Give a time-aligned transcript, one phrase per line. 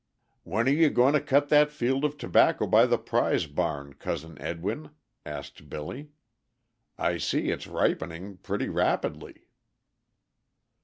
[0.41, 4.35] "When are you going to cut that field of tobacco by the prize barn, Cousin
[4.41, 4.89] Edwin?"
[5.27, 6.09] asked Billy.
[6.97, 9.45] "I see it's ripening pretty rapidly."